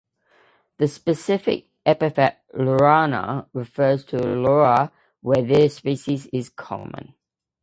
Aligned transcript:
The 0.79 0.87
specific 0.87 1.67
epithet 1.85 2.39
("laurana") 2.55 3.45
refers 3.53 4.03
to 4.05 4.17
Laura 4.17 4.91
where 5.21 5.43
this 5.43 5.75
species 5.75 6.25
is 6.33 6.49
common. 6.49 7.13